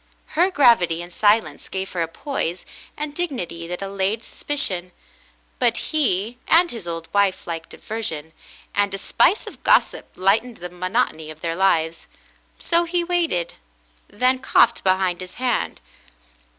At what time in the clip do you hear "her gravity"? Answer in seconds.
0.33-1.03